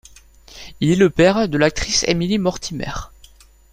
[0.79, 2.89] Il est le père de l'actrice Emily Mortimer.